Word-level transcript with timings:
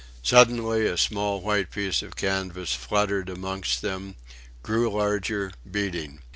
Suddenly 0.23 0.87
a 0.87 0.97
small 0.97 1.41
white 1.41 1.69
piece 1.69 2.01
of 2.01 2.15
canvas 2.15 2.73
fluttered 2.73 3.29
amongst 3.29 3.83
them, 3.83 4.15
grew 4.63 4.89
larger, 4.91 5.51
beating. 5.69 6.21